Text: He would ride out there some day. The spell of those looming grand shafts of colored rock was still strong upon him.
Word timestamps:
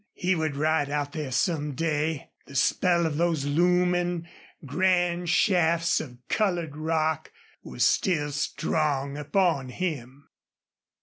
He 0.15 0.33
would 0.33 0.55
ride 0.55 0.89
out 0.89 1.11
there 1.11 1.31
some 1.31 1.75
day. 1.75 2.31
The 2.47 2.55
spell 2.55 3.05
of 3.05 3.17
those 3.17 3.45
looming 3.45 4.27
grand 4.65 5.29
shafts 5.29 5.99
of 6.01 6.17
colored 6.27 6.75
rock 6.75 7.31
was 7.61 7.85
still 7.85 8.31
strong 8.31 9.15
upon 9.15 9.69
him. 9.69 10.27